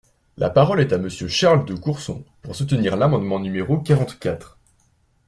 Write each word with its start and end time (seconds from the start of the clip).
La 0.35 0.49
parole 0.49 0.81
est 0.81 0.93
à 0.93 0.97
Monsieur 0.97 1.27
Charles 1.27 1.63
de 1.65 1.75
Courson, 1.75 2.25
pour 2.41 2.55
soutenir 2.55 2.97
l’amendement 2.97 3.39
numéro 3.39 3.77
quarante-quatre. 3.77 4.57